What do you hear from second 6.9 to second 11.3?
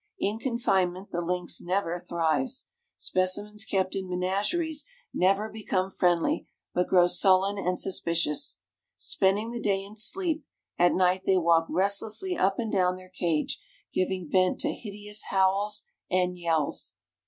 sullen and suspicious. Spending the day in sleep, at night